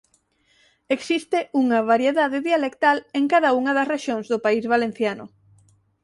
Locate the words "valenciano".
4.73-5.25